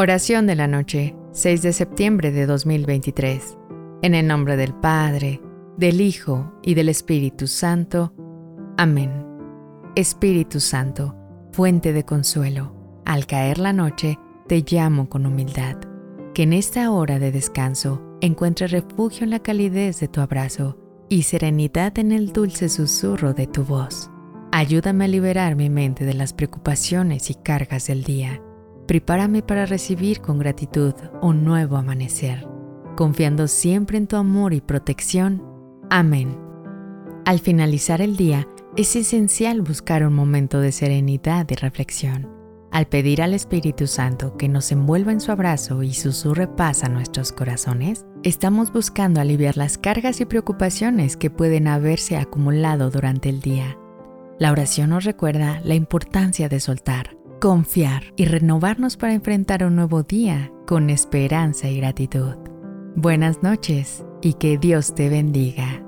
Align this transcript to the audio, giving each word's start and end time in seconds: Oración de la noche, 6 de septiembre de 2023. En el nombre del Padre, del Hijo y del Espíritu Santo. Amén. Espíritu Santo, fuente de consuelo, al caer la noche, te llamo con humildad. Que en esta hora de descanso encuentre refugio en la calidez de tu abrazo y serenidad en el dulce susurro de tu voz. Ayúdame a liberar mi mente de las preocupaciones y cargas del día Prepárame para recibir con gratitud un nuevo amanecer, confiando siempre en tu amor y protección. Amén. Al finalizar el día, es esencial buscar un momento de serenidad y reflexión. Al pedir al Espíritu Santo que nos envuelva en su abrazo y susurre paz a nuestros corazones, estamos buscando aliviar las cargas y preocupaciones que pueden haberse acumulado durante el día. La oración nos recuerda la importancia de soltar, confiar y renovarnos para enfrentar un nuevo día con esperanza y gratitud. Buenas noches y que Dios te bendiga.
Oración 0.00 0.46
de 0.46 0.54
la 0.54 0.68
noche, 0.68 1.16
6 1.32 1.60
de 1.60 1.72
septiembre 1.72 2.30
de 2.30 2.46
2023. 2.46 3.58
En 4.02 4.14
el 4.14 4.28
nombre 4.28 4.56
del 4.56 4.72
Padre, 4.72 5.40
del 5.76 6.00
Hijo 6.00 6.52
y 6.62 6.74
del 6.74 6.88
Espíritu 6.88 7.48
Santo. 7.48 8.12
Amén. 8.76 9.10
Espíritu 9.96 10.60
Santo, 10.60 11.16
fuente 11.50 11.92
de 11.92 12.04
consuelo, 12.04 13.02
al 13.04 13.26
caer 13.26 13.58
la 13.58 13.72
noche, 13.72 14.20
te 14.46 14.64
llamo 14.64 15.08
con 15.08 15.26
humildad. 15.26 15.78
Que 16.32 16.44
en 16.44 16.52
esta 16.52 16.92
hora 16.92 17.18
de 17.18 17.32
descanso 17.32 18.00
encuentre 18.20 18.68
refugio 18.68 19.24
en 19.24 19.30
la 19.30 19.40
calidez 19.40 19.98
de 19.98 20.06
tu 20.06 20.20
abrazo 20.20 20.78
y 21.08 21.22
serenidad 21.22 21.98
en 21.98 22.12
el 22.12 22.32
dulce 22.32 22.68
susurro 22.68 23.34
de 23.34 23.48
tu 23.48 23.64
voz. 23.64 24.12
Ayúdame 24.52 25.06
a 25.06 25.08
liberar 25.08 25.56
mi 25.56 25.68
mente 25.70 26.04
de 26.04 26.14
las 26.14 26.34
preocupaciones 26.34 27.30
y 27.30 27.34
cargas 27.34 27.88
del 27.88 28.04
día 28.04 28.40
Prepárame 28.88 29.42
para 29.42 29.66
recibir 29.66 30.22
con 30.22 30.38
gratitud 30.38 30.94
un 31.20 31.44
nuevo 31.44 31.76
amanecer, 31.76 32.48
confiando 32.96 33.46
siempre 33.46 33.98
en 33.98 34.06
tu 34.06 34.16
amor 34.16 34.54
y 34.54 34.62
protección. 34.62 35.42
Amén. 35.90 36.34
Al 37.26 37.38
finalizar 37.38 38.00
el 38.00 38.16
día, 38.16 38.48
es 38.78 38.96
esencial 38.96 39.60
buscar 39.60 40.06
un 40.06 40.14
momento 40.14 40.62
de 40.62 40.72
serenidad 40.72 41.46
y 41.50 41.54
reflexión. 41.56 42.30
Al 42.72 42.86
pedir 42.86 43.20
al 43.20 43.34
Espíritu 43.34 43.86
Santo 43.86 44.38
que 44.38 44.48
nos 44.48 44.72
envuelva 44.72 45.12
en 45.12 45.20
su 45.20 45.32
abrazo 45.32 45.82
y 45.82 45.92
susurre 45.92 46.48
paz 46.48 46.82
a 46.82 46.88
nuestros 46.88 47.30
corazones, 47.30 48.06
estamos 48.22 48.72
buscando 48.72 49.20
aliviar 49.20 49.58
las 49.58 49.76
cargas 49.76 50.22
y 50.22 50.24
preocupaciones 50.24 51.18
que 51.18 51.28
pueden 51.28 51.68
haberse 51.68 52.16
acumulado 52.16 52.88
durante 52.90 53.28
el 53.28 53.42
día. 53.42 53.76
La 54.38 54.50
oración 54.50 54.88
nos 54.90 55.04
recuerda 55.04 55.60
la 55.62 55.74
importancia 55.74 56.48
de 56.48 56.60
soltar, 56.60 57.17
confiar 57.40 58.12
y 58.16 58.24
renovarnos 58.24 58.96
para 58.96 59.14
enfrentar 59.14 59.64
un 59.64 59.76
nuevo 59.76 60.02
día 60.02 60.52
con 60.66 60.90
esperanza 60.90 61.68
y 61.68 61.78
gratitud. 61.78 62.36
Buenas 62.96 63.42
noches 63.42 64.04
y 64.22 64.34
que 64.34 64.58
Dios 64.58 64.94
te 64.94 65.08
bendiga. 65.08 65.87